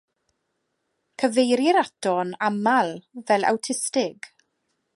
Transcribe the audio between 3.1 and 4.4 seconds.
fel awtistig.